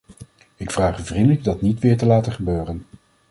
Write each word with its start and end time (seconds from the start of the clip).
Ik 0.55 0.71
vraag 0.71 0.99
u 0.99 1.03
vriendelijk 1.03 1.43
dat 1.43 1.61
niet 1.61 1.79
weer 1.79 1.97
te 1.97 2.05
laten 2.05 2.31
gebeuren. 2.33 2.85